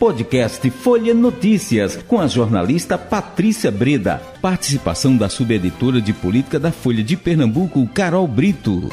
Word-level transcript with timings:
Podcast 0.00 0.70
Folha 0.70 1.12
Notícias, 1.12 1.94
com 1.94 2.18
a 2.18 2.26
jornalista 2.26 2.96
Patrícia 2.96 3.70
Breda. 3.70 4.18
Participação 4.40 5.14
da 5.14 5.28
subeditora 5.28 6.00
de 6.00 6.14
política 6.14 6.58
da 6.58 6.72
Folha 6.72 7.04
de 7.04 7.18
Pernambuco, 7.18 7.86
Carol 7.88 8.26
Brito. 8.26 8.88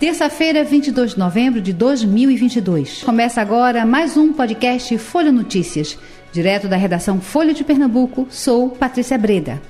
Terça-feira, 0.00 0.64
22 0.64 1.12
de 1.12 1.18
novembro 1.20 1.60
de 1.60 1.72
2022. 1.72 3.04
Começa 3.04 3.40
agora 3.40 3.86
mais 3.86 4.16
um 4.16 4.32
podcast 4.32 4.98
Folha 4.98 5.30
Notícias. 5.30 5.96
Direto 6.32 6.66
da 6.66 6.76
redação 6.76 7.20
Folha 7.20 7.54
de 7.54 7.62
Pernambuco, 7.62 8.26
sou 8.30 8.70
Patrícia 8.70 9.16
Breda 9.16 9.62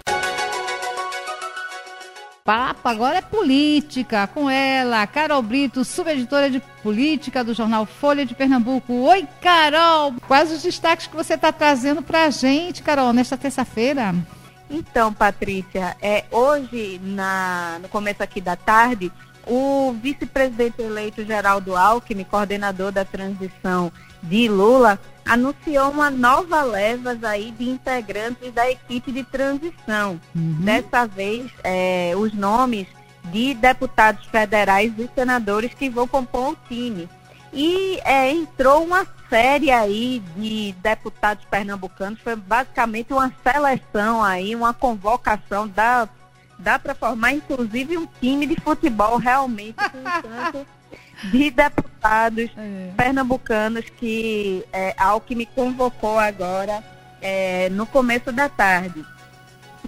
papo 2.44 2.86
agora 2.86 3.16
é 3.16 3.22
política, 3.22 4.26
com 4.26 4.50
ela, 4.50 5.06
Carol 5.06 5.40
Brito, 5.40 5.82
subeditora 5.82 6.50
de 6.50 6.60
política 6.82 7.42
do 7.42 7.54
jornal 7.54 7.86
Folha 7.86 8.26
de 8.26 8.34
Pernambuco. 8.34 8.92
Oi, 8.92 9.26
Carol! 9.40 10.12
Quais 10.28 10.52
os 10.52 10.62
destaques 10.62 11.06
que 11.06 11.16
você 11.16 11.34
está 11.34 11.50
trazendo 11.50 12.02
para 12.02 12.24
a 12.24 12.30
gente, 12.30 12.82
Carol, 12.82 13.14
nesta 13.14 13.38
terça-feira? 13.38 14.14
Então, 14.68 15.10
Patrícia, 15.10 15.96
é, 16.02 16.26
hoje, 16.30 17.00
na, 17.02 17.78
no 17.80 17.88
começo 17.88 18.22
aqui 18.22 18.42
da 18.42 18.56
tarde, 18.56 19.10
o 19.46 19.92
vice-presidente 19.92 20.82
eleito 20.82 21.24
Geraldo 21.24 21.74
Alckmin, 21.74 22.24
coordenador 22.24 22.92
da 22.92 23.06
transição 23.06 23.90
de 24.22 24.50
Lula, 24.50 25.00
anunciou 25.24 25.90
uma 25.90 26.10
nova 26.10 26.62
leva 26.62 27.16
aí 27.28 27.50
de 27.52 27.68
integrantes 27.68 28.52
da 28.52 28.70
equipe 28.70 29.10
de 29.10 29.24
transição. 29.24 30.20
Uhum. 30.34 30.56
Dessa 30.60 31.06
vez, 31.06 31.50
é, 31.62 32.12
os 32.16 32.32
nomes 32.32 32.86
de 33.24 33.54
deputados 33.54 34.26
federais 34.26 34.92
e 34.98 35.08
senadores 35.14 35.72
que 35.72 35.88
vão 35.88 36.06
compor 36.06 36.52
o 36.52 36.58
time. 36.68 37.08
E 37.52 38.00
é, 38.04 38.30
entrou 38.30 38.84
uma 38.84 39.06
série 39.30 39.70
aí 39.70 40.22
de 40.36 40.74
deputados 40.82 41.44
pernambucanos, 41.46 42.20
foi 42.20 42.36
basicamente 42.36 43.12
uma 43.12 43.32
seleção 43.42 44.22
aí, 44.22 44.54
uma 44.54 44.74
convocação, 44.74 45.68
dá, 45.68 46.08
dá 46.64 46.78
para 46.78 46.94
formar 46.94 47.32
inclusive 47.32 47.98
um 47.98 48.08
time 48.20 48.46
de 48.46 48.56
futebol 48.56 49.18
realmente 49.18 49.76
com 49.76 50.02
tanto 50.22 50.66
de 51.30 51.50
deputados 51.50 52.50
é. 52.56 52.90
pernambucanos 52.96 53.84
que 53.90 54.64
é, 54.72 54.94
Alckmin 54.98 55.46
convocou 55.54 56.18
agora 56.18 56.82
é, 57.20 57.68
no 57.70 57.86
começo 57.86 58.32
da 58.32 58.48
tarde. 58.48 59.04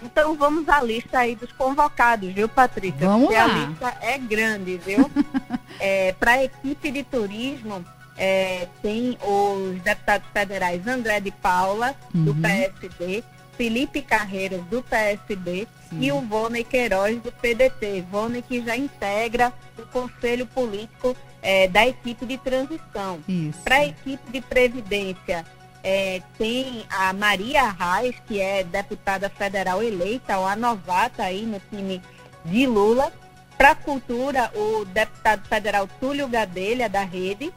Então 0.02 0.34
vamos 0.34 0.68
à 0.68 0.82
lista 0.82 1.20
aí 1.20 1.34
dos 1.34 1.50
convocados, 1.52 2.32
viu, 2.32 2.48
Patrícia? 2.48 3.08
Vamos 3.08 3.28
Porque 3.28 3.38
lá. 3.38 3.44
a 3.44 3.48
lista 3.48 3.96
é 4.02 4.18
grande, 4.18 4.76
viu? 4.76 5.10
é, 5.80 6.12
Para 6.12 6.32
a 6.32 6.44
equipe 6.44 6.90
de 6.90 7.02
turismo, 7.02 7.84
é, 8.16 8.68
tem 8.82 9.18
os 9.22 9.80
deputados 9.82 10.28
federais 10.32 10.86
André 10.86 11.20
de 11.20 11.30
Paula, 11.30 11.94
uhum. 12.14 12.24
do 12.24 12.34
PSD, 12.34 13.24
Felipe 13.56 14.02
Carreiras, 14.02 14.62
do 14.66 14.82
PSB, 14.82 15.66
Sim. 15.88 15.98
e 16.00 16.12
o 16.12 16.20
Vônei 16.20 16.64
Queiroz, 16.64 17.20
do 17.20 17.32
PDT. 17.32 18.04
Vônei 18.10 18.42
que 18.42 18.64
já 18.64 18.76
integra 18.76 19.52
o 19.78 19.82
Conselho 19.86 20.46
Político 20.46 21.16
é, 21.42 21.68
da 21.68 21.86
equipe 21.86 22.26
de 22.26 22.38
transição. 22.38 23.20
Para 23.64 23.76
a 23.76 23.86
equipe 23.86 24.30
de 24.30 24.40
Previdência, 24.40 25.44
é, 25.82 26.20
tem 26.36 26.84
a 26.90 27.12
Maria 27.12 27.62
Arraes, 27.62 28.16
que 28.26 28.40
é 28.40 28.64
deputada 28.64 29.30
federal 29.30 29.82
eleita, 29.82 30.36
ou 30.38 30.46
a 30.46 30.56
novata 30.56 31.22
aí 31.22 31.46
no 31.46 31.60
time 31.70 32.02
de 32.44 32.66
Lula. 32.66 33.12
Para 33.56 33.70
a 33.70 33.74
Cultura, 33.74 34.50
o 34.54 34.84
deputado 34.84 35.46
federal 35.48 35.88
Túlio 36.00 36.28
Gadelha, 36.28 36.88
da 36.88 37.02
Rede. 37.02 37.52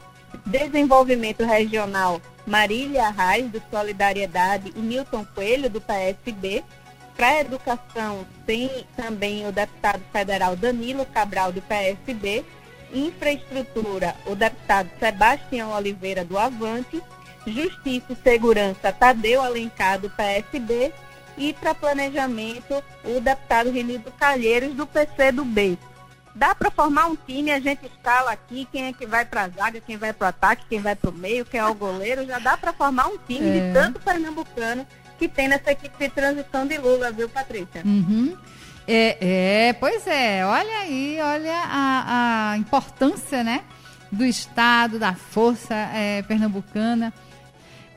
Desenvolvimento 0.46 1.44
Regional, 1.44 2.20
Marília 2.46 3.06
Arraes, 3.06 3.50
do 3.50 3.62
Solidariedade, 3.70 4.72
e 4.74 4.78
Milton 4.78 5.24
Coelho, 5.34 5.70
do 5.70 5.80
PSB. 5.80 6.64
Para 7.16 7.40
Educação, 7.40 8.26
tem 8.46 8.86
também 8.96 9.46
o 9.46 9.52
deputado 9.52 10.02
federal 10.12 10.56
Danilo 10.56 11.04
Cabral, 11.06 11.52
do 11.52 11.60
PSB 11.60 12.44
Infraestrutura, 12.92 14.16
o 14.26 14.34
deputado 14.34 14.90
Sebastião 14.98 15.72
Oliveira 15.72 16.24
do 16.24 16.38
Avante, 16.38 17.02
Justiça 17.46 18.06
e 18.12 18.16
Segurança, 18.16 18.92
Tadeu 18.92 19.42
Alencar 19.42 19.98
do 19.98 20.10
PSB 20.10 20.92
e 21.38 21.52
para 21.52 21.74
planejamento, 21.74 22.82
o 23.04 23.20
deputado 23.20 23.70
Renildo 23.70 24.10
Calheiros 24.12 24.74
do 24.74 24.86
PC 24.86 25.32
do 25.32 25.44
B. 25.44 25.78
Dá 26.34 26.54
para 26.54 26.70
formar 26.70 27.06
um 27.06 27.16
time, 27.16 27.50
a 27.50 27.58
gente 27.58 27.86
escala 27.86 28.30
aqui 28.30 28.66
quem 28.70 28.84
é 28.84 28.92
que 28.92 29.04
vai 29.06 29.24
para 29.24 29.42
a 29.42 29.48
zaga, 29.48 29.80
quem 29.80 29.96
vai 29.96 30.12
para 30.12 30.26
o 30.26 30.28
ataque, 30.28 30.64
quem 30.68 30.80
vai 30.80 30.94
para 30.94 31.10
o 31.10 31.12
meio, 31.12 31.44
quem 31.44 31.58
é 31.58 31.66
o 31.66 31.74
goleiro, 31.74 32.24
já 32.24 32.38
dá 32.38 32.56
para 32.56 32.72
formar 32.72 33.08
um 33.08 33.18
time 33.18 33.48
é. 33.48 33.52
de 33.52 33.74
tanto 33.74 34.00
pernambucano 34.00 34.86
que 35.18 35.28
tem 35.28 35.48
nessa 35.48 35.72
equipe 35.72 35.96
de 35.98 36.08
transição 36.08 36.66
de 36.66 36.78
Lula, 36.78 37.10
viu, 37.10 37.28
Patrícia? 37.28 37.82
Uhum. 37.84 38.36
É, 38.88 39.68
é, 39.68 39.72
pois 39.74 40.06
é. 40.06 40.44
Olha 40.46 40.78
aí, 40.78 41.18
olha 41.20 41.56
a, 41.64 42.52
a 42.52 42.56
importância, 42.56 43.44
né? 43.44 43.62
Do 44.10 44.24
Estado, 44.24 44.98
da 44.98 45.14
força 45.14 45.74
é, 45.74 46.22
pernambucana. 46.22 47.12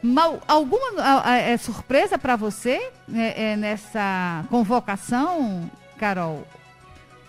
Mal, 0.03 0.41
alguma 0.47 1.01
é, 1.33 1.55
surpresa 1.55 2.17
para 2.17 2.35
você 2.35 2.91
é, 3.15 3.53
é, 3.53 3.55
nessa 3.55 4.43
convocação, 4.49 5.71
Carol? 5.97 6.45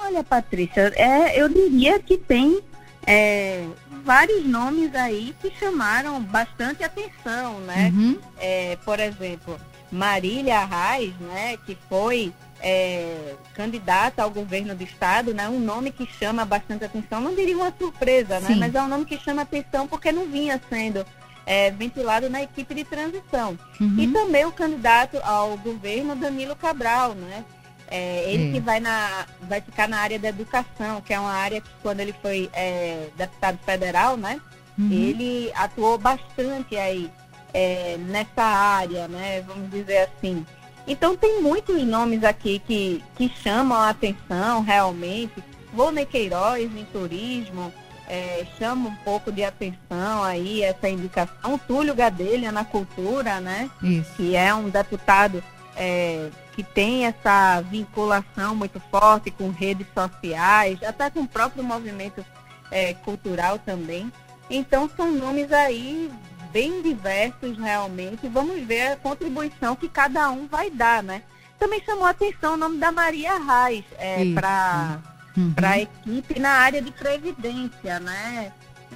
Olha, 0.04 0.22
Patrícia, 0.22 0.92
é, 0.96 1.40
eu 1.40 1.48
diria 1.48 1.98
que 1.98 2.18
tem 2.18 2.60
é, 3.06 3.66
vários 4.04 4.44
nomes 4.44 4.94
aí 4.94 5.34
que 5.40 5.50
chamaram 5.58 6.20
bastante 6.22 6.84
atenção, 6.84 7.58
né? 7.60 7.90
Uhum. 7.94 8.18
É, 8.38 8.76
por 8.84 9.00
exemplo, 9.00 9.58
Marília 9.90 10.58
Arraes, 10.58 11.14
né, 11.20 11.56
que 11.64 11.76
foi 11.88 12.34
é, 12.60 13.34
candidata 13.54 14.22
ao 14.22 14.30
governo 14.30 14.74
do 14.74 14.82
estado, 14.82 15.32
né, 15.32 15.48
um 15.48 15.60
nome 15.60 15.90
que 15.90 16.06
chama 16.06 16.44
bastante 16.44 16.84
atenção, 16.84 17.20
não 17.20 17.34
diria 17.34 17.56
uma 17.56 17.72
surpresa, 17.78 18.40
né, 18.40 18.56
mas 18.56 18.74
é 18.74 18.82
um 18.82 18.88
nome 18.88 19.04
que 19.06 19.18
chama 19.18 19.42
atenção 19.42 19.86
porque 19.86 20.12
não 20.12 20.26
vinha 20.26 20.60
sendo 20.68 21.06
é, 21.46 21.70
ventilado 21.70 22.28
na 22.28 22.42
equipe 22.42 22.74
de 22.74 22.84
transição. 22.84 23.58
Uhum. 23.80 23.96
E 23.98 24.08
também 24.08 24.44
o 24.44 24.52
candidato 24.52 25.18
ao 25.22 25.56
governo, 25.58 26.16
Danilo 26.16 26.56
Cabral, 26.56 27.14
né, 27.14 27.44
é, 27.88 28.32
ele 28.32 28.52
que 28.52 28.60
vai, 28.60 28.80
na, 28.80 29.26
vai 29.42 29.60
ficar 29.60 29.88
na 29.88 29.98
área 29.98 30.18
da 30.18 30.28
educação, 30.28 31.00
que 31.00 31.12
é 31.12 31.20
uma 31.20 31.32
área 31.32 31.60
que 31.60 31.70
quando 31.82 32.00
ele 32.00 32.14
foi 32.20 32.50
é, 32.52 33.08
deputado 33.16 33.58
federal, 33.64 34.16
né, 34.16 34.40
uhum. 34.78 34.90
ele 34.90 35.52
atuou 35.54 35.98
bastante 35.98 36.76
aí 36.76 37.10
é, 37.52 37.96
nessa 37.98 38.42
área, 38.42 39.06
né, 39.08 39.42
vamos 39.42 39.70
dizer 39.70 39.98
assim. 39.98 40.44
Então 40.86 41.16
tem 41.16 41.40
muitos 41.40 41.82
nomes 41.82 42.24
aqui 42.24 42.58
que, 42.58 43.02
que 43.16 43.28
chamam 43.42 43.78
a 43.78 43.90
atenção 43.90 44.62
realmente. 44.62 45.42
Volney 45.72 46.06
Queiroz 46.06 46.70
em 46.76 46.84
turismo, 46.84 47.72
é, 48.06 48.46
chama 48.58 48.90
um 48.90 48.94
pouco 48.96 49.32
de 49.32 49.42
atenção 49.42 50.22
aí 50.22 50.62
essa 50.62 50.88
indicação. 50.88 51.58
Túlio 51.66 51.94
Gadelha 51.94 52.52
na 52.52 52.64
cultura, 52.64 53.40
né? 53.40 53.70
Isso. 53.82 54.12
Que 54.16 54.36
é 54.36 54.54
um 54.54 54.68
deputado 54.68 55.42
é, 55.76 56.28
que 56.54 56.62
tem 56.62 57.04
essa 57.06 57.60
vinculação 57.62 58.54
muito 58.54 58.78
forte 58.90 59.30
com 59.30 59.50
redes 59.50 59.86
sociais, 59.92 60.80
até 60.82 61.10
com 61.10 61.20
o 61.20 61.28
próprio 61.28 61.64
movimento 61.64 62.24
é, 62.70 62.94
cultural 62.94 63.58
também. 63.58 64.12
Então 64.48 64.88
são 64.96 65.10
nomes 65.10 65.52
aí 65.52 66.10
bem 66.52 66.80
diversos 66.80 67.58
realmente. 67.58 68.28
Vamos 68.28 68.62
ver 68.64 68.92
a 68.92 68.96
contribuição 68.96 69.74
que 69.74 69.88
cada 69.88 70.30
um 70.30 70.46
vai 70.46 70.70
dar, 70.70 71.02
né? 71.02 71.22
Também 71.58 71.82
chamou 71.84 72.04
a 72.04 72.10
atenção 72.10 72.54
o 72.54 72.56
nome 72.56 72.78
da 72.78 72.92
Maria 72.92 73.32
Reis 73.38 73.84
é, 73.98 74.32
para 74.32 75.00
uhum. 75.36 75.54
a 75.60 75.78
equipe 75.80 76.38
na 76.38 76.50
área 76.50 76.80
de 76.80 76.92
previdência, 76.92 77.98
né? 77.98 78.52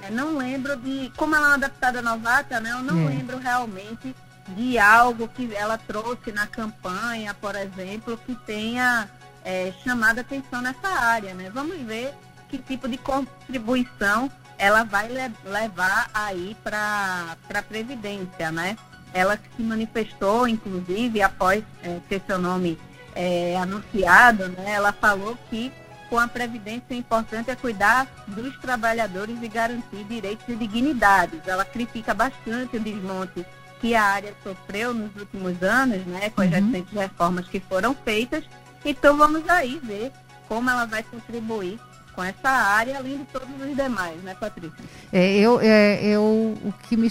Eu 0.07 0.11
não 0.11 0.37
lembro 0.37 0.77
de. 0.77 1.11
Como 1.17 1.35
ela 1.35 1.47
é 1.47 1.49
uma 1.49 1.57
deputada 1.57 2.01
novata, 2.01 2.59
né? 2.61 2.71
Eu 2.71 2.83
não 2.83 3.01
é. 3.01 3.09
lembro 3.09 3.37
realmente 3.37 4.15
de 4.55 4.77
algo 4.77 5.27
que 5.27 5.53
ela 5.55 5.77
trouxe 5.77 6.31
na 6.31 6.47
campanha, 6.47 7.33
por 7.33 7.55
exemplo, 7.55 8.17
que 8.25 8.35
tenha 8.35 9.09
é, 9.43 9.73
chamado 9.83 10.19
atenção 10.19 10.61
nessa 10.61 10.87
área, 10.87 11.33
né? 11.33 11.49
Vamos 11.53 11.77
ver 11.81 12.13
que 12.49 12.57
tipo 12.57 12.87
de 12.87 12.97
contribuição 12.97 14.31
ela 14.57 14.83
vai 14.83 15.07
le 15.07 15.31
levar 15.45 16.09
aí 16.13 16.55
para 16.63 17.37
a 17.53 17.61
Previdência, 17.61 18.51
né? 18.51 18.77
Ela 19.13 19.39
se 19.55 19.63
manifestou, 19.63 20.47
inclusive, 20.47 21.21
após 21.21 21.63
é, 21.81 21.99
ter 22.09 22.21
seu 22.27 22.37
nome 22.37 22.77
é, 23.15 23.57
anunciado, 23.57 24.49
né? 24.49 24.73
Ela 24.73 24.91
falou 24.91 25.37
que 25.49 25.71
com 26.09 26.19
a 26.19 26.27
Previdência 26.27 26.85
o 26.89 26.93
importante 26.93 27.49
é 27.49 27.55
cuidar 27.55 28.07
dos 28.27 28.57
trabalhadores 28.57 29.41
e 29.41 29.47
garantir 29.47 30.03
direitos 30.03 30.47
e 30.49 30.55
dignidades. 30.55 31.39
Ela 31.47 31.63
critica 31.63 32.13
bastante 32.13 32.77
o 32.77 32.79
desmonte 32.79 33.45
que 33.79 33.95
a 33.95 34.03
área 34.03 34.33
sofreu 34.43 34.93
nos 34.93 35.15
últimos 35.15 35.61
anos, 35.63 36.05
né? 36.05 36.29
Com 36.29 36.41
as 36.41 36.47
uhum. 36.51 36.53
recentes 36.53 36.93
reformas 36.93 37.47
que 37.47 37.59
foram 37.59 37.95
feitas. 37.95 38.43
Então 38.83 39.17
vamos 39.17 39.47
aí 39.49 39.79
ver 39.83 40.11
como 40.47 40.69
ela 40.69 40.85
vai 40.85 41.03
contribuir 41.03 41.79
com 42.15 42.23
essa 42.23 42.49
área, 42.49 42.97
além 42.97 43.19
de 43.19 43.25
todos 43.25 43.47
os 43.61 43.75
demais, 43.75 44.21
né, 44.23 44.35
Patrícia? 44.37 44.75
É, 45.13 45.37
eu, 45.37 45.59
é, 45.61 46.03
eu, 46.03 46.21
o 46.65 46.73
que 46.83 46.97
me, 46.97 47.09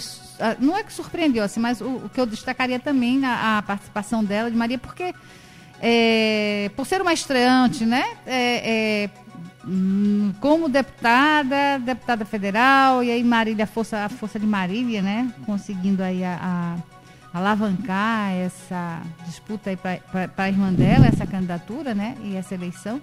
não 0.59 0.77
é 0.77 0.83
que 0.83 0.93
surpreendeu, 0.93 1.43
assim, 1.43 1.59
mas 1.59 1.81
o, 1.81 1.87
o 1.87 2.09
que 2.13 2.21
eu 2.21 2.27
destacaria 2.27 2.79
também 2.79 3.17
na 3.17 3.57
a 3.57 3.61
participação 3.63 4.23
dela, 4.23 4.51
de 4.51 4.57
Maria, 4.57 4.77
porque 4.77 5.15
é, 5.81 6.69
por 6.75 6.85
ser 6.85 7.01
uma 7.01 7.13
estreante, 7.13 7.85
né, 7.85 8.03
é, 8.27 9.05
é 9.05 9.09
como 10.39 10.69
deputada, 10.69 11.79
deputada 11.79 12.25
federal, 12.25 13.03
e 13.03 13.11
aí 13.11 13.23
Marília, 13.23 13.65
a 13.65 13.67
força, 13.67 14.05
a 14.05 14.09
força 14.09 14.39
de 14.39 14.47
Marília, 14.47 15.01
né, 15.01 15.31
conseguindo 15.45 16.01
aí 16.01 16.23
a, 16.23 16.39
a 16.41 17.37
alavancar 17.37 18.33
essa 18.33 19.01
disputa 19.25 19.69
aí 19.69 19.77
para 19.77 20.29
a 20.37 20.47
irmã 20.47 20.73
dela, 20.73 21.07
essa 21.07 21.27
candidatura, 21.27 21.93
né? 21.93 22.17
E 22.23 22.35
essa 22.35 22.55
eleição. 22.55 23.01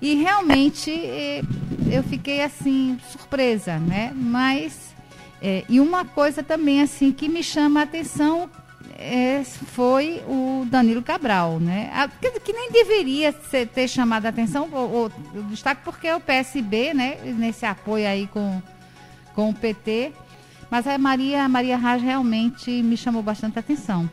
E 0.00 0.14
realmente 0.16 0.90
eh, 0.90 1.42
eu 1.90 2.02
fiquei 2.02 2.42
assim, 2.42 2.98
surpresa, 3.10 3.78
né? 3.78 4.12
Mas. 4.14 4.92
É, 5.40 5.62
e 5.68 5.78
uma 5.78 6.06
coisa 6.06 6.42
também 6.42 6.80
assim 6.80 7.12
que 7.12 7.28
me 7.28 7.42
chama 7.42 7.80
a 7.80 7.82
atenção 7.82 8.48
é, 8.96 9.42
foi 9.44 10.22
o 10.28 10.64
Danilo 10.70 11.02
Cabral, 11.02 11.58
né? 11.58 11.90
A, 11.92 12.08
que, 12.08 12.30
que, 12.40 12.52
nem 12.52 12.70
deveria 12.70 13.32
ser, 13.50 13.66
ter 13.66 13.88
chamado 13.88 14.26
a 14.26 14.28
atenção, 14.28 14.68
o, 14.72 15.06
o, 15.06 15.42
destaque 15.44 15.82
porque 15.84 16.06
é 16.06 16.16
o 16.16 16.20
PSB, 16.20 16.94
né? 16.94 17.18
Nesse 17.24 17.66
apoio 17.66 18.06
aí 18.06 18.28
com, 18.28 18.62
com 19.34 19.50
o 19.50 19.54
PT. 19.54 20.12
Mas 20.70 20.86
a 20.86 20.96
Maria, 20.96 21.44
a 21.44 21.48
Maria 21.48 21.76
Raj 21.76 22.02
realmente 22.02 22.70
me 22.82 22.96
chamou 22.96 23.22
bastante 23.22 23.58
atenção. 23.58 24.08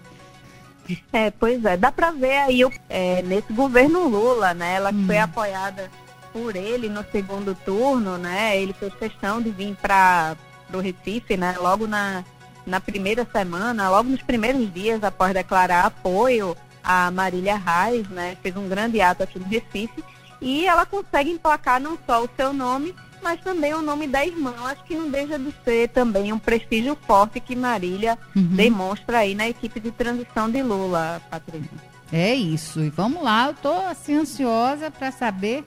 É, 1.13 1.31
pois 1.31 1.63
é, 1.63 1.77
dá 1.77 1.89
para 1.89 2.11
ver 2.11 2.37
aí 2.37 2.61
é, 2.89 3.21
nesse 3.21 3.53
governo 3.53 4.09
Lula, 4.09 4.53
né? 4.53 4.75
Ela 4.75 4.89
hum. 4.91 5.05
foi 5.05 5.19
apoiada 5.19 5.89
por 6.33 6.55
ele 6.55 6.89
no 6.89 7.05
segundo 7.11 7.55
turno, 7.55 8.17
né? 8.17 8.57
Ele 8.57 8.73
fez 8.73 8.93
questão 8.95 9.41
de 9.41 9.51
vir 9.51 9.75
para 9.75 10.35
o 10.73 10.79
Recife, 10.79 11.37
né? 11.37 11.55
Logo 11.59 11.87
na, 11.87 12.25
na 12.65 12.79
primeira 12.79 13.27
semana, 13.31 13.89
logo 13.89 14.09
nos 14.09 14.21
primeiros 14.21 14.71
dias 14.73 15.03
após 15.03 15.33
declarar 15.33 15.85
apoio 15.85 16.55
a 16.83 17.11
Marília 17.11 17.57
Reis, 17.57 18.07
né? 18.09 18.37
Fez 18.41 18.55
um 18.55 18.67
grande 18.67 19.01
ato 19.01 19.23
aqui 19.23 19.39
no 19.39 19.45
Recife 19.45 20.03
e 20.41 20.65
ela 20.65 20.85
consegue 20.85 21.29
emplacar 21.29 21.79
não 21.79 21.97
só 22.05 22.23
o 22.23 22.29
seu 22.35 22.51
nome, 22.51 22.95
mas 23.21 23.39
também 23.41 23.73
o 23.73 23.81
nome 23.81 24.07
da 24.07 24.25
irmã. 24.25 24.53
Acho 24.65 24.83
que 24.83 24.95
não 24.95 25.09
deixa 25.09 25.37
de 25.37 25.53
ser 25.63 25.89
também 25.89 26.33
um 26.33 26.39
prestígio 26.39 26.97
forte 27.05 27.39
que 27.39 27.55
Marília 27.55 28.17
uhum. 28.35 28.55
demonstra 28.55 29.19
aí 29.19 29.35
na 29.35 29.47
equipe 29.47 29.79
de 29.79 29.91
transição 29.91 30.49
de 30.49 30.63
Lula, 30.63 31.21
Patrícia. 31.29 31.91
É 32.11 32.33
isso. 32.33 32.81
E 32.81 32.89
vamos 32.89 33.23
lá, 33.23 33.45
eu 33.47 33.51
estou 33.51 33.85
assim 33.85 34.15
ansiosa 34.15 34.89
para 34.89 35.11
saber 35.11 35.63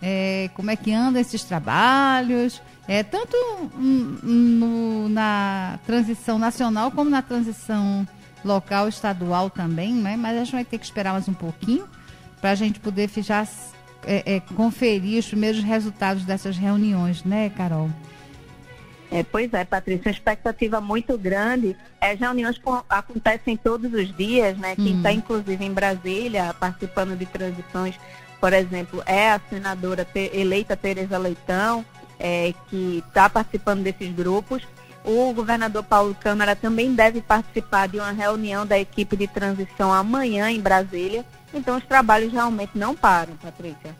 é, 0.00 0.48
como 0.54 0.70
é 0.70 0.76
que 0.76 0.92
andam 0.92 1.20
esses 1.20 1.42
trabalhos, 1.42 2.62
é, 2.86 3.02
tanto 3.02 3.36
no, 3.76 5.08
na 5.08 5.78
transição 5.86 6.38
nacional 6.38 6.90
como 6.90 7.08
na 7.08 7.22
transição 7.22 8.06
local, 8.44 8.88
estadual 8.88 9.48
também, 9.48 9.94
né? 9.94 10.16
Mas 10.16 10.36
a 10.36 10.44
gente 10.44 10.52
vai 10.52 10.64
ter 10.64 10.78
que 10.78 10.84
esperar 10.84 11.12
mais 11.12 11.28
um 11.28 11.34
pouquinho 11.34 11.88
para 12.40 12.50
a 12.50 12.54
gente 12.54 12.78
poder 12.78 13.08
já 13.16 13.46
é, 14.04 14.36
é, 14.36 14.40
conferir 14.40 15.18
os 15.18 15.26
primeiros 15.26 15.62
resultados 15.62 16.24
dessas 16.24 16.58
reuniões, 16.58 17.24
né, 17.24 17.50
Carol? 17.50 17.88
É, 19.10 19.22
pois 19.22 19.52
é, 19.54 19.64
Patrícia, 19.64 20.10
uma 20.10 20.14
expectativa 20.14 20.80
muito 20.80 21.16
grande. 21.16 21.76
As 22.00 22.18
reuniões 22.18 22.60
acontecem 22.88 23.56
todos 23.56 23.92
os 23.94 24.14
dias, 24.14 24.58
né? 24.58 24.74
Quem 24.76 24.96
está, 24.96 25.10
hum. 25.10 25.12
inclusive, 25.12 25.64
em 25.64 25.72
Brasília, 25.72 26.54
participando 26.54 27.16
de 27.16 27.24
transições, 27.24 27.98
por 28.40 28.52
exemplo, 28.52 29.02
é 29.06 29.30
a 29.30 29.40
senadora 29.48 30.06
eleita 30.14 30.76
Tereza 30.76 31.16
Leitão, 31.16 31.84
é, 32.18 32.54
que 32.68 33.02
está 33.06 33.28
participando 33.28 33.82
desses 33.82 34.12
grupos. 34.14 34.62
O 35.04 35.32
governador 35.34 35.82
Paulo 35.82 36.16
Câmara 36.18 36.56
também 36.56 36.94
deve 36.94 37.20
participar 37.20 37.88
de 37.88 37.98
uma 37.98 38.12
reunião 38.12 38.66
da 38.66 38.78
equipe 38.78 39.16
de 39.16 39.26
transição 39.26 39.92
amanhã 39.92 40.50
em 40.50 40.60
Brasília. 40.60 41.24
Então 41.52 41.76
os 41.76 41.84
trabalhos 41.84 42.32
realmente 42.32 42.72
não 42.74 42.96
param, 42.96 43.36
Patrícia. 43.36 43.94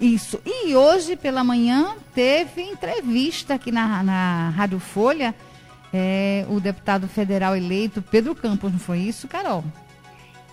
Isso. 0.00 0.40
E 0.44 0.74
hoje 0.74 1.16
pela 1.16 1.44
manhã 1.44 1.94
teve 2.14 2.62
entrevista 2.62 3.54
aqui 3.54 3.72
na, 3.72 4.02
na 4.02 4.50
Rádio 4.50 4.78
Folha. 4.78 5.34
É, 5.92 6.46
o 6.48 6.60
deputado 6.60 7.08
federal 7.08 7.56
eleito 7.56 8.00
Pedro 8.00 8.34
Campos, 8.34 8.70
não 8.70 8.78
foi 8.78 8.98
isso, 8.98 9.26
Carol? 9.26 9.64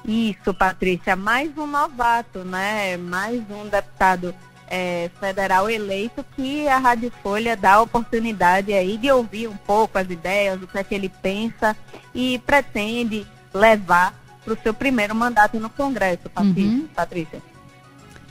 Isso, 0.04 0.54
Patrícia. 0.54 1.16
Mais 1.16 1.56
um 1.58 1.68
novato, 1.68 2.40
né? 2.40 2.98
Mais 2.98 3.42
um 3.52 3.68
deputado 3.68 4.34
é, 4.68 5.10
federal 5.20 5.70
eleito 5.70 6.26
que 6.36 6.68
a 6.68 6.78
Rádio 6.78 7.12
Folha 7.24 7.56
dá 7.56 7.74
a 7.74 7.82
oportunidade 7.82 8.74
aí 8.74 8.98
de 8.98 9.12
ouvir 9.12 9.48
um 9.48 9.58
pouco 9.58 9.98
as 9.98 10.10
ideias, 10.10 10.62
o 10.62 10.68
que 10.68 10.78
é 10.78 10.84
que 10.84 10.94
ele 10.94 11.10
pensa 11.10 11.76
e 12.14 12.40
pretende 12.40 13.26
levar 13.54 14.14
para 14.44 14.54
o 14.54 14.58
seu 14.62 14.74
primeiro 14.74 15.14
mandato 15.14 15.60
no 15.60 15.70
Congresso, 15.70 16.32
uhum. 16.38 16.88
Patrícia. 16.96 17.42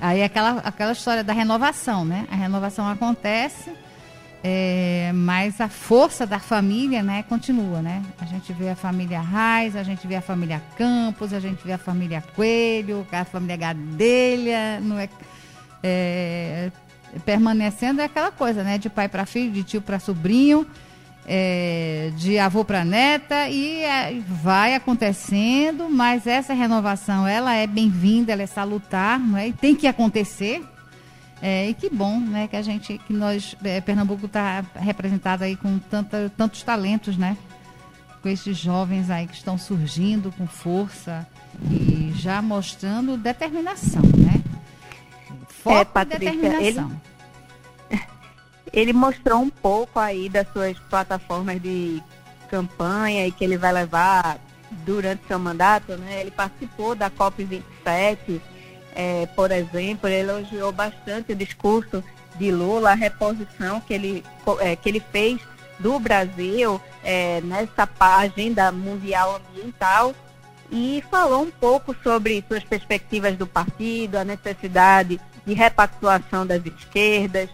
Aí 0.01 0.23
aquela, 0.23 0.61
aquela 0.61 0.93
história 0.93 1.25
da 1.25 1.33
renovação, 1.33 2.05
né? 2.05 2.27
A 2.31 2.37
renovação 2.37 2.89
acontece, 2.89 3.73
é, 4.45 5.11
mas 5.15 5.61
a 5.61 5.69
força 5.69 6.27
da 6.27 6.39
família, 6.39 7.03
né, 7.03 7.25
continua, 7.29 7.81
né? 7.81 8.03
A 8.21 8.27
gente 8.27 8.53
vê 8.53 8.69
a 8.69 8.77
família 8.77 9.21
Raiz, 9.21 9.75
a 9.75 9.83
gente 9.83 10.07
vê 10.07 10.17
a 10.17 10.23
família 10.23 10.63
Campos, 10.77 11.33
a 11.33 11.41
gente 11.41 11.65
vê 11.65 11.73
a 11.73 11.79
família 11.79 12.23
Coelho, 12.35 13.07
a 13.11 13.25
família 13.25 13.57
Gadelha, 13.57 14.81
não 14.81 14.99
é, 14.99 15.09
é 15.87 16.71
permanecendo 17.25 18.01
é 18.03 18.05
aquela 18.05 18.31
coisa, 18.31 18.63
né? 18.63 18.77
De 18.77 18.91
pai 18.91 19.09
para 19.09 19.25
filho, 19.25 19.51
de 19.51 19.63
tio 19.63 19.81
para 19.81 19.99
sobrinho 19.99 20.67
é, 21.27 22.13
de 22.17 22.39
avô 22.39 22.65
para 22.65 22.85
neta 22.85 23.49
e 23.49 23.83
é, 23.83 24.21
vai 24.29 24.75
acontecendo, 24.75 25.89
mas 25.91 26.27
essa 26.27 26.55
renovação 26.55 27.27
ela 27.27 27.53
é 27.53 27.67
bem-vinda, 27.67 28.33
ela 28.33 28.43
é 28.43 28.47
salutar, 28.47 29.19
não 29.19 29.37
é? 29.37 29.49
E 29.49 29.53
tem 29.53 29.75
que 29.75 29.89
acontecer. 29.89 30.65
É, 31.43 31.69
e 31.69 31.75
que 31.75 31.91
bom, 31.91 32.19
né, 32.19 32.49
que 32.49 32.57
a 32.57 32.63
gente, 32.63 32.97
que 32.99 33.13
nós, 33.13 33.55
é, 33.63 33.81
Pernambuco 33.81 34.25
está 34.25 34.65
representado 34.75 35.45
aí 35.45 35.55
com 35.55 35.79
tanta, 35.79 36.33
tantos 36.35 36.63
talentos, 36.63 37.17
né? 37.17 37.37
Com 38.23 38.29
esses 38.29 38.57
jovens 38.57 39.11
aí 39.11 39.27
que 39.27 39.35
estão 39.35 39.59
surgindo 39.59 40.33
com 40.33 40.47
força 40.47 41.27
e 41.71 42.13
já 42.15 42.41
mostrando 42.41 43.19
determinação, 43.19 44.03
né? 44.03 44.36
Foco 45.67 45.79
é, 45.79 45.85
Patrícia, 45.85 46.33
determinação. 46.33 47.01
Ele 47.91 48.03
ele 48.73 48.93
mostrou 48.93 49.41
um 49.41 49.51
pouco 49.51 49.99
aí 49.99 50.29
das 50.29 50.47
suas 50.53 50.79
plataformas 50.79 51.61
de 51.61 52.01
campanha 52.49 53.27
e 53.27 53.33
que 53.33 53.43
ele 53.43 53.59
vai 53.59 53.73
levar 53.73 54.39
durante 54.85 55.27
seu 55.27 55.41
mandato, 55.41 55.97
né? 55.97 56.21
Ele 56.21 56.31
participou 56.31 56.95
da 56.95 57.11
COP27, 57.11 58.41
é, 58.95 59.27
por 59.35 59.51
exemplo, 59.51 60.09
ele 60.09 60.31
elogiou 60.31 60.71
bastante 60.71 61.33
o 61.33 61.37
discurso 61.37 62.03
de 62.37 62.53
Lula, 62.53 62.93
a 62.93 62.95
reposição 62.95 63.81
que 63.81 63.93
ele, 63.93 64.25
é, 64.61 64.77
que 64.77 64.89
ele 64.89 65.01
fez 65.01 65.41
do 65.81 65.99
Brasil 65.99 66.81
é, 67.03 67.41
nessa 67.41 67.89
agenda 67.99 68.71
mundial 68.71 69.37
ambiental 69.37 70.15
e 70.71 71.03
falou 71.11 71.43
um 71.43 71.51
pouco 71.51 71.95
sobre 72.03 72.45
suas 72.49 72.63
perspectivas 72.63 73.37
do 73.37 73.47
partido, 73.47 74.17
a 74.17 74.25
necessidade 74.25 75.21
de 75.47 75.55
repactuação 75.55 76.47
das 76.47 76.65
esquerdas, 76.67 77.49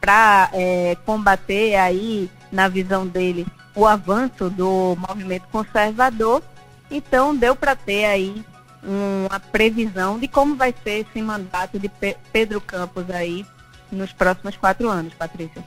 para 0.00 0.50
é, 0.52 0.96
combater 1.06 1.76
aí, 1.76 2.30
na 2.50 2.68
visão 2.68 3.06
dele, 3.06 3.46
o 3.74 3.86
avanço 3.86 4.50
do 4.50 4.96
movimento 5.08 5.46
conservador. 5.48 6.42
Então 6.90 7.34
deu 7.34 7.56
para 7.56 7.74
ter 7.74 8.04
aí 8.04 8.44
uma 8.82 9.40
previsão 9.40 10.18
de 10.18 10.28
como 10.28 10.54
vai 10.54 10.74
ser 10.84 11.06
esse 11.06 11.20
mandato 11.20 11.78
de 11.78 11.90
Pedro 12.32 12.60
Campos 12.60 13.10
aí 13.10 13.44
nos 13.90 14.12
próximos 14.12 14.56
quatro 14.56 14.88
anos, 14.88 15.14
Patrícia. 15.14 15.62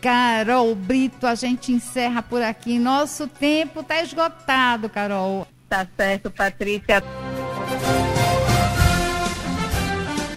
Carol 0.00 0.74
Brito, 0.74 1.26
a 1.26 1.34
gente 1.34 1.72
encerra 1.72 2.22
por 2.22 2.42
aqui. 2.42 2.78
Nosso 2.78 3.26
tempo 3.26 3.80
está 3.80 4.02
esgotado, 4.02 4.88
Carol. 4.88 5.46
Tá 5.68 5.86
certo, 5.96 6.30
Patrícia. 6.30 7.02